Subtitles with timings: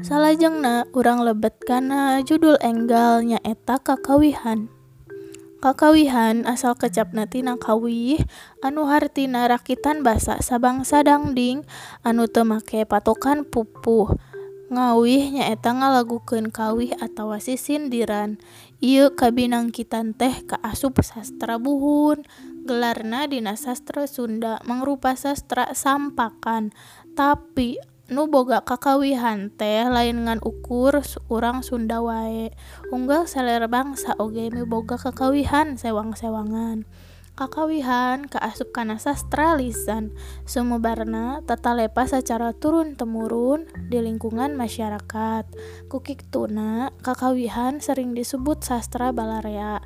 [0.00, 4.72] Salajengna urang lebet kana judul enggal nyaeta kakawihan.
[5.60, 8.16] Kakawihan asal kecapnatina kawih
[8.64, 11.68] anu hartina rakitan basa sabangsa dangding
[12.00, 14.16] anu temake patokan pupuh.
[14.72, 18.40] Ngawih nyaeta ngalagukeun kawih atawa sisindiran.
[18.80, 22.24] Ieu kabinangkitan teh kaasup sastra buhun.
[22.64, 26.72] Gelarna dina sastra Sunda mangrupa sastra sampakan.
[27.12, 27.76] Tapi
[28.10, 30.98] nu boga kakawihan teh lain ngan ukur
[31.30, 32.50] urang sunda wae,
[32.90, 36.90] unggal salerna bangsa oge miboga kakawihan sewang-sewangan.
[37.38, 40.12] Kakawihan kaasup kana sastra lisan,
[40.44, 45.46] sumebarna tatalepa sacara turun-temurun di lingkungan masyarakat.
[45.88, 49.80] Kukituna kakawihan sering disebut sastra balarea.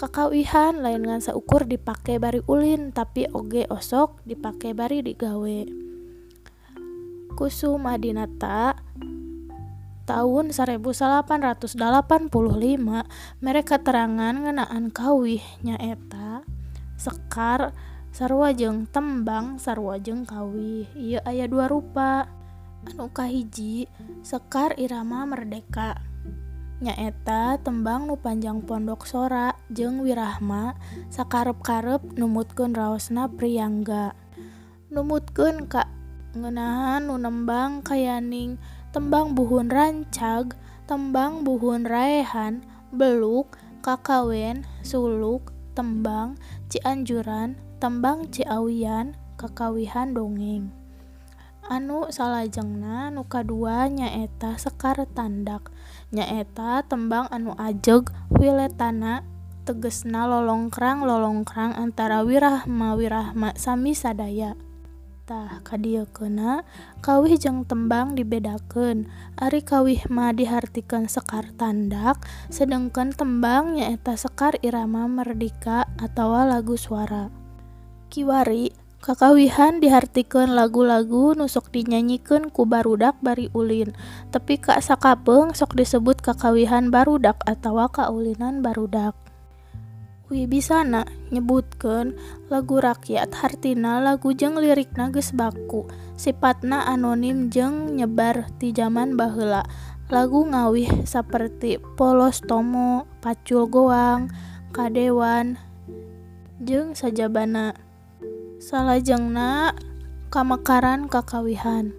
[0.00, 5.83] Kakawihan lain ngan saukur dipake bari ulin tapi oge osok dipake bari digawe.
[7.34, 8.78] Kusumadinata
[10.06, 12.30] tahun 1885
[13.42, 16.46] merek keterangan ngenaan kawih nyaeta
[16.94, 17.74] sekar
[18.14, 20.86] sarwajeng tembang sarwajeng kawih.
[20.94, 22.30] Ia ayah dua rupa.
[22.84, 23.88] Anuka hiji
[24.20, 25.98] sekar irama merdeka
[26.84, 30.76] nyaeta tembang nu panjang pondok sora jeng wirahma
[31.08, 34.12] sakarep-karep numutkeun raosna priyangga.
[34.92, 35.88] Numutkeun ka
[36.34, 38.58] ngenahan nu nembang kayaning
[38.90, 46.38] tembang buhun rancag tembang buhun raehan beluk kakawen suluk tembang
[46.70, 50.70] cianjuran tembang ciawian kakawihan dongeng.
[51.64, 55.72] Anu salajengna nuka dua nyaeta sekar tandak.
[56.12, 59.24] Nyaeta tembang anu ajeg wiletana
[59.64, 64.60] tegesna lolongkrang lolongkrang antara wirahma wirahma sami sadaya.
[65.24, 66.68] tah kadiekena
[67.00, 69.08] kawih jeung tembang dibedakan
[69.40, 72.20] Ari kawih mah dihartikan sekar tandak
[72.52, 77.32] sedangkan tembang nyaeta sekar irama merdeka atawa lagu suara.
[78.12, 83.96] Kiwari kakawihan dihartikan lagu-lagu nusok dinyanyikan ku barudak bari ulin
[84.28, 89.23] tapi kak sakapeng sok disebut kakawihan barudak atawa kaulinan barudak.
[90.34, 92.18] Wibisana nyebutkeun
[92.50, 95.86] lagu rakyat hartina lagu jeung lirikna geus baku,
[96.18, 99.62] sipatna anonim jeung nyebar ti jaman baheula.
[100.10, 104.26] Lagu ngawih saperti Polostomo, Pacul Goang,
[104.74, 105.54] Kadewan,
[106.58, 107.78] jeung sajabana.
[108.58, 109.70] Salajengna
[110.34, 111.94] kamekaran kakawihan.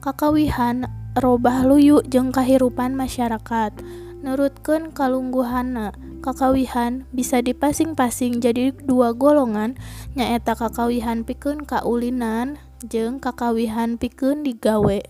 [0.00, 3.76] Kakawihan robah luyu jeung kahirupan masyarakat.
[4.24, 5.92] Nurutkeun kalungguhanna.
[6.26, 9.78] Kakawihan bisa dipasing-pasing jadi dua golongan
[10.18, 15.06] nyaeta kakawihan pikeun kaulinan jeung kakawihan pikeun digawe.